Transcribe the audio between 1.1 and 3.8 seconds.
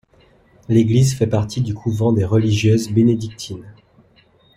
fait partie du couvent des religieuses bénédictines.